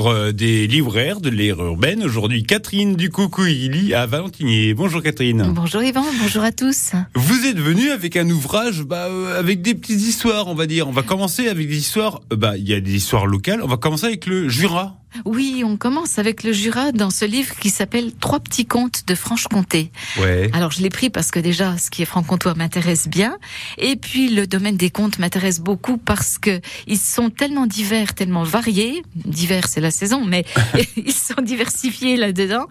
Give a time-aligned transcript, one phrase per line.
[0.00, 2.02] Euh, des libraires de l'ère urbaine.
[2.02, 4.74] Aujourd'hui, Catherine du Coucouilly à Valentinier.
[4.74, 5.52] Bonjour Catherine.
[5.54, 6.94] Bonjour Yvan, bonjour à tous.
[7.14, 10.88] Vous êtes venu avec un ouvrage bah, euh, avec des petites histoires, on va dire.
[10.88, 13.62] On va commencer avec des histoires, euh, bah, il y a des histoires locales.
[13.62, 14.98] On va commencer avec le Jura.
[15.24, 19.14] Oui, on commence avec le Jura dans ce livre qui s'appelle Trois petits contes de
[19.14, 19.90] Franche-Comté.
[20.20, 20.50] Ouais.
[20.52, 23.36] Alors je l'ai pris parce que déjà ce qui est franc-comtois m'intéresse bien
[23.78, 28.42] et puis le domaine des contes m'intéresse beaucoup parce que ils sont tellement divers, tellement
[28.42, 30.44] variés, divers c'est la saison mais
[30.96, 32.66] ils sont diversifiés là-dedans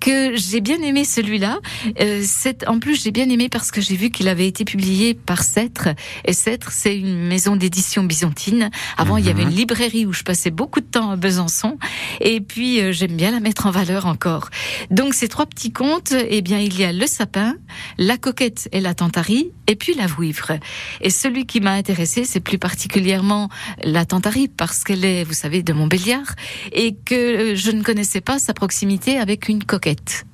[0.00, 1.60] que j'ai bien aimé celui-là.
[2.00, 2.24] Euh,
[2.66, 5.88] en plus j'ai bien aimé parce que j'ai vu qu'il avait été publié par Cêtre
[6.24, 8.70] et Cêtre c'est une maison d'édition byzantine.
[8.96, 9.50] Avant il y avait mhm.
[9.50, 11.78] une librairie où je passais beaucoup de temps à Besançon
[12.20, 14.50] et puis, euh, j'aime bien la mettre en valeur encore.
[14.90, 17.56] Donc, ces trois petits contes, eh bien, il y a le sapin,
[17.98, 20.52] la coquette et la tentarie, et puis la vouivre.
[21.00, 23.48] Et celui qui m'a intéressé, c'est plus particulièrement
[23.82, 26.34] la tentarie, parce qu'elle est, vous savez, de Montbéliard,
[26.72, 30.26] et que je ne connaissais pas sa proximité avec une coquette.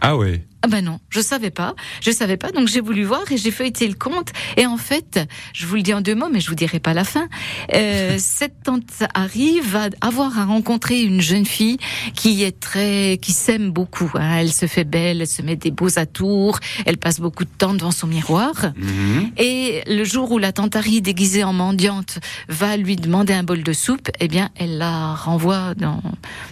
[0.00, 0.44] Ah ouais.
[0.64, 3.50] Ah ben non, je savais pas, je savais pas, donc j'ai voulu voir et j'ai
[3.50, 4.28] feuilleté le compte.
[4.56, 5.18] Et en fait,
[5.52, 7.28] je vous le dis en deux mots, mais je vous dirai pas la fin.
[7.74, 11.78] Euh, cette tante arrive à avoir à rencontrer une jeune fille
[12.14, 14.08] qui est très, qui s'aime beaucoup.
[14.14, 14.36] Hein.
[14.38, 17.74] Elle se fait belle, elle se met des beaux atours, elle passe beaucoup de temps
[17.74, 18.72] devant son miroir.
[18.76, 19.32] Mhm.
[19.38, 23.64] Et le jour où la tante arrive déguisée en mendiante va lui demander un bol
[23.64, 26.00] de soupe, eh bien, elle la renvoie dans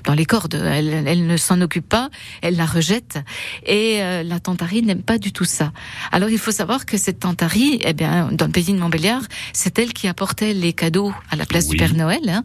[0.02, 0.54] dans les cordes.
[0.54, 2.10] Elle, elle ne s'en occupe pas,
[2.42, 3.18] elle la rejette
[3.66, 5.72] et euh, la Tantari n'aime pas du tout ça.
[6.12, 9.78] Alors il faut savoir que cette Tantari, eh bien, dans le pays de Montbéliard, c'est
[9.78, 12.20] elle qui apportait les cadeaux à la place du Père Noël.
[12.28, 12.42] Hein.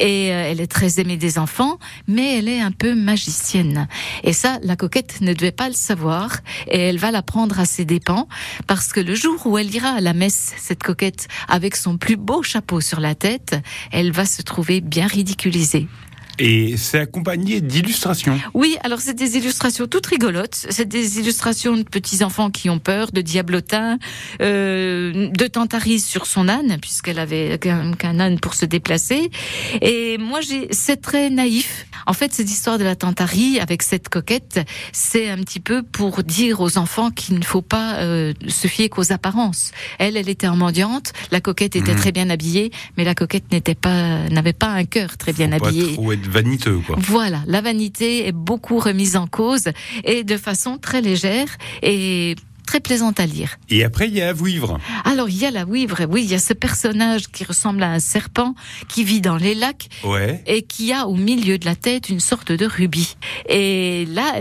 [0.00, 3.88] et euh, elle est très aimée des enfants, mais elle est un peu magicienne.
[4.22, 6.38] Et ça, la coquette ne devait pas le savoir,
[6.68, 8.28] et elle va l'apprendre à ses dépens,
[8.66, 12.16] parce que le jour où elle ira à la messe, cette coquette, avec son plus
[12.16, 13.56] beau chapeau sur la tête,
[13.92, 15.88] elle va se trouver bien ridiculisée.
[16.38, 18.38] Et c'est accompagné d'illustrations.
[18.54, 20.66] Oui, alors c'est des illustrations toutes rigolotes.
[20.68, 23.98] C'est des illustrations de petits enfants qui ont peur, de diablotin,
[24.40, 29.30] euh, de Tantaris sur son âne, puisqu'elle avait qu'un âne pour se déplacer.
[29.80, 30.40] Et moi,
[30.70, 31.86] c'est très naïf.
[32.06, 34.60] En fait, cette histoire de la Tantarie avec cette coquette,
[34.92, 38.88] c'est un petit peu pour dire aux enfants qu'il ne faut pas euh, se fier
[38.88, 39.70] qu'aux apparences.
[39.98, 41.96] Elle, elle était en mendiante, la coquette était mmh.
[41.96, 45.96] très bien habillée, mais la coquette n'était pas, n'avait pas un cœur très bien habillé
[46.28, 46.80] vaniteux.
[46.86, 46.96] Quoi.
[46.98, 49.68] Voilà, la vanité est beaucoup remise en cause
[50.04, 51.48] et de façon très légère
[51.82, 52.36] et
[52.74, 53.56] très plaisante à lire.
[53.70, 54.80] Et après, il y a la vouivre.
[55.04, 57.90] Alors, il y a la vouivre, oui, il y a ce personnage qui ressemble à
[57.92, 58.56] un serpent
[58.88, 60.42] qui vit dans les lacs ouais.
[60.48, 63.16] et qui a au milieu de la tête une sorte de rubis.
[63.48, 64.40] Et là,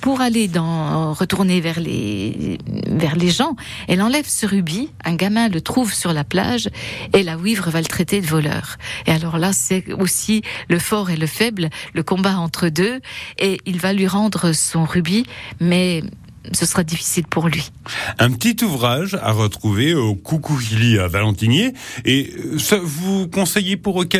[0.00, 3.56] pour aller dans, retourner vers les, vers les gens,
[3.88, 6.68] elle enlève ce rubis, un gamin le trouve sur la plage
[7.12, 8.76] et la vouivre va le traiter de voleur.
[9.06, 13.00] Et alors là, c'est aussi le fort et le faible, le combat entre deux
[13.40, 15.26] et il va lui rendre son rubis,
[15.58, 16.04] mais
[16.52, 17.70] ce sera difficile pour lui.
[18.18, 21.72] Un petit ouvrage à retrouver au Coucouhili à Valentinier.
[22.04, 24.18] Et euh, ça, vous conseillez pour quel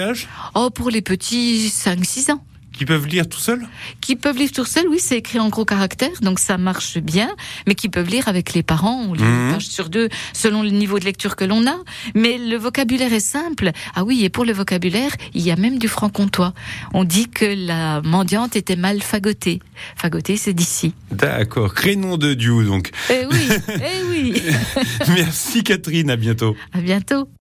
[0.55, 2.45] Oh, pour les petits 5-6 ans.
[2.79, 3.67] Qui peuvent lire tout seuls
[4.01, 7.29] Qui peuvent lire tout seuls, oui, c'est écrit en gros caractères, donc ça marche bien,
[7.67, 11.01] mais qui peuvent lire avec les parents, ou une page sur deux, selon le niveau
[11.01, 11.75] de lecture que l'on a.
[12.15, 13.73] Mais le vocabulaire est simple.
[13.97, 16.55] Ah oui, et pour le vocabulaire, il y a même du franc-comtois.
[16.95, 19.59] On dit que la mendiante était mal fagotée.
[19.97, 20.95] Fagotée, c'est d'ici.
[21.11, 22.93] D'accord, crénon de Dieu donc.
[23.11, 24.43] Eh oui, eh oui.
[25.09, 26.57] Merci Catherine, à bientôt.
[26.73, 27.29] À bientôt.